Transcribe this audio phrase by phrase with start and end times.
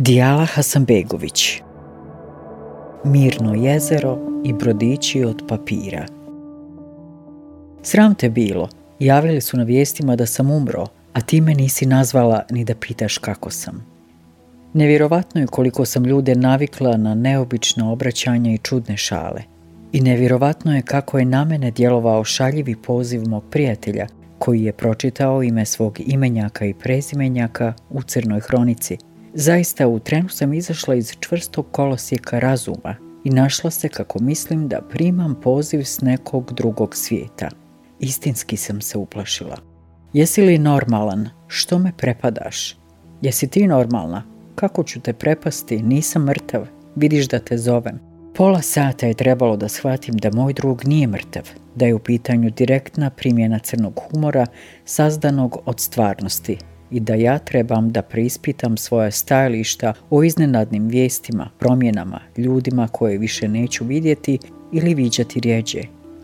[0.00, 1.62] Dijala Hasanbegović
[3.04, 6.06] Mirno jezero i brodići od papira
[7.82, 12.42] Sram te bilo, javili su na vijestima da sam umro, a ti me nisi nazvala
[12.50, 13.86] ni da pitaš kako sam.
[14.72, 19.42] Nevjerovatno je koliko sam ljude navikla na neobično obraćanje i čudne šale.
[19.92, 24.06] I nevjerovatno je kako je na mene djelovao šaljivi poziv mog prijatelja,
[24.38, 28.98] koji je pročitao ime svog imenjaka i prezimenjaka u crnoj hronici–
[29.40, 34.80] Zaista u trenu sam izašla iz čvrstog kolosijeka razuma i našla se kako mislim da
[34.90, 37.48] primam poziv s nekog drugog svijeta.
[38.00, 39.56] Istinski sam se uplašila.
[40.12, 41.28] Jesi li normalan?
[41.46, 42.76] Što me prepadaš?
[43.22, 44.22] Jesi ti normalna?
[44.54, 45.82] Kako ću te prepasti?
[45.82, 46.66] Nisam mrtav.
[46.96, 48.00] Vidiš da te zovem.
[48.34, 52.50] Pola sata je trebalo da shvatim da moj drug nije mrtav, da je u pitanju
[52.50, 54.46] direktna primjena crnog humora
[54.84, 56.58] sazdanog od stvarnosti,
[56.90, 63.48] i da ja trebam da preispitam svoja stajališta o iznenadnim vijestima, promjenama, ljudima koje više
[63.48, 64.38] neću vidjeti
[64.72, 65.82] ili viđati rijeđe.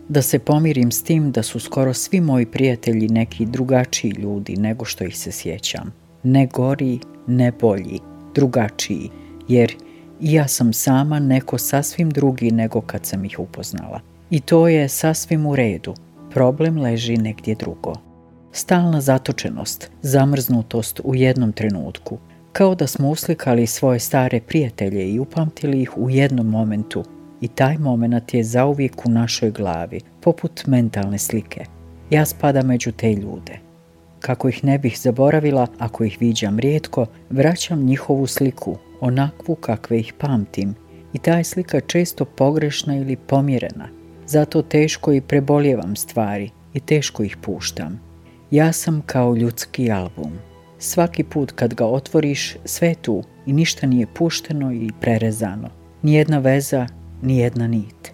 [0.09, 4.85] Da se pomirim s tim da su skoro svi moji prijatelji neki drugačiji ljudi nego
[4.85, 5.93] što ih se sjećam.
[6.23, 7.99] Ne gori, ne bolji,
[8.35, 9.11] drugačiji,
[9.49, 9.75] jer
[10.21, 14.01] i ja sam sama neko sasvim drugi nego kad sam ih upoznala.
[14.31, 15.95] I to je sasvim u redu.
[16.31, 18.14] Problem leži negdje drugo
[18.55, 22.19] stalna zatočenost, zamrznutost u jednom trenutku,
[22.53, 27.05] kao da smo uslikali svoje stare prijatelje i upamtili ih u jednom momentu
[27.41, 31.65] i taj moment je zauvijek u našoj glavi, poput mentalne slike.
[32.11, 33.59] Ja spadam među te ljude.
[34.21, 40.13] Kako ih ne bih zaboravila, ako ih viđam rijetko, vraćam njihovu sliku, onakvu kakve ih
[40.19, 40.75] pamtim.
[41.13, 43.89] I ta slika često pogrešna ili pomjerena.
[44.27, 48.04] Zato teško i preboljevam stvari i teško ih puštam.
[48.55, 50.33] Ja sam kao ljudski album.
[50.79, 55.69] Svaki put kad ga otvoriš, sve tu i ništa nije pušteno i prerezano.
[56.03, 56.87] Nijedna veza,
[57.23, 58.13] nijedna nit.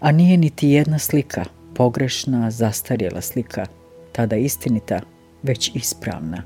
[0.00, 3.66] A nije niti jedna slika, pogrešna, zastarjela slika,
[4.12, 5.00] tada istinita,
[5.42, 6.42] već ispravna.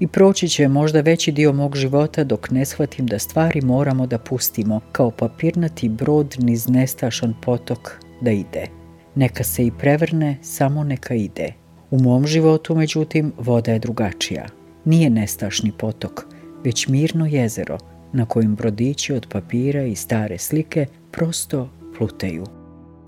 [0.00, 4.18] I proći će možda veći dio mog života dok ne shvatim da stvari moramo da
[4.18, 8.66] pustimo kao papirnati brod niz nestašan potok da ide.
[9.14, 11.61] Neka se i prevrne, samo neka ide.
[11.92, 14.46] U mom životu, međutim, voda je drugačija.
[14.84, 16.26] Nije nestašni potok,
[16.64, 17.78] već mirno jezero
[18.12, 22.46] na kojim brodići od papira i stare slike prosto plutaju.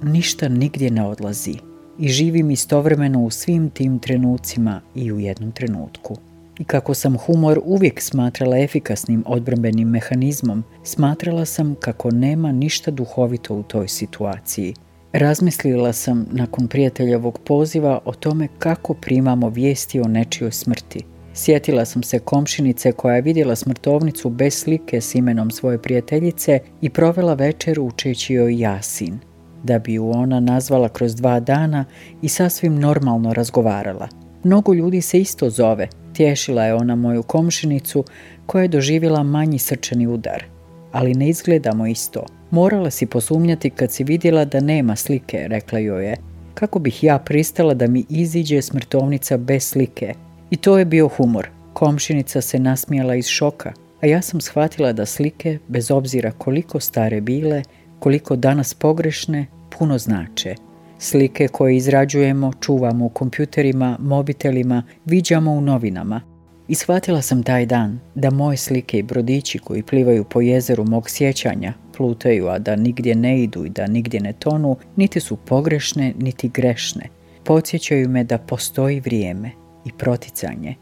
[0.03, 1.55] Ništa nigdje ne odlazi
[1.99, 6.17] i živim istovremeno u svim tim trenucima i u jednom trenutku.
[6.59, 13.55] I kako sam humor uvijek smatrala efikasnim odbrambenim mehanizmom, smatrala sam kako nema ništa duhovito
[13.55, 14.75] u toj situaciji–
[15.15, 21.05] Razmislila sam nakon prijateljevog poziva o tome kako primamo vijesti o nečijoj smrti.
[21.35, 26.91] Sjetila sam se komšinice koja je vidjela smrtovnicu bez slike s imenom svoje prijateljice i
[26.91, 29.19] provela večer učeći joj Jasin,
[29.63, 31.85] da bi ju ona nazvala kroz dva dana
[32.23, 34.09] i sasvim normalno razgovarala.
[34.45, 38.05] Mnogo ljudi se isto zove, tješila je ona moju komšinicu
[38.47, 40.45] koja je doživjela manji srčani udar.
[40.93, 46.07] Ali ne izgledamo isto, Morala si posumnjati kad si vidjela da nema slike, rekla joj
[46.07, 46.17] je.
[46.55, 50.15] Kako bih ja pristala da mi iziđe smrtovnica bez slike?
[50.51, 51.49] I to je bio humor.
[51.73, 53.73] Komšinica se nasmijala iz šoka,
[54.03, 57.63] a ja sam shvatila da slike, bez obzira koliko stare bile,
[57.99, 59.47] koliko danas pogrešne,
[59.79, 60.55] puno znače.
[60.99, 66.21] Slike koje izrađujemo, čuvamo u kompjuterima, mobitelima, viđamo u novinama.
[66.69, 71.11] I shvatila sam taj dan da moje slike i brodići koji plivaju po jezeru mog
[71.11, 76.15] sjećanja, plutaju, a da nigdje ne idu i da nigdje ne tonu, niti su pogrešne,
[76.19, 77.09] niti grešne.
[77.45, 79.51] Podsjećaju me da postoji vrijeme
[79.85, 80.75] i proticanje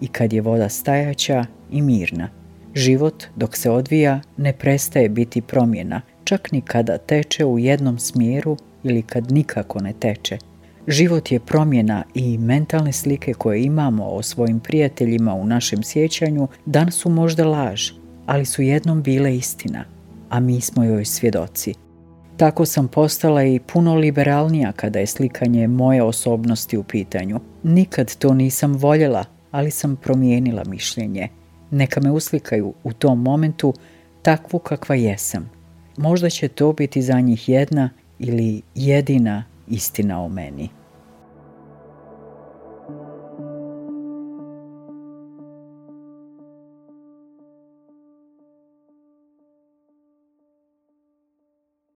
[0.00, 2.28] i kad je voda stajaća i mirna.
[2.74, 8.56] Život dok se odvija ne prestaje biti promjena, čak ni kada teče u jednom smjeru
[8.82, 10.38] ili kad nikako ne teče.
[10.88, 16.94] Život je promjena i mentalne slike koje imamo o svojim prijateljima u našem sjećanju danas
[16.94, 17.90] su možda laž,
[18.26, 19.93] ali su jednom bile istina
[20.34, 21.74] a mi smo joj svjedoci.
[22.36, 27.40] Tako sam postala i puno liberalnija kada je slikanje moje osobnosti u pitanju.
[27.62, 31.28] Nikad to nisam voljela, ali sam promijenila mišljenje.
[31.70, 33.74] Neka me uslikaju u tom momentu
[34.22, 35.50] takvu kakva jesam.
[35.96, 40.68] Možda će to biti za njih jedna ili jedina istina o meni.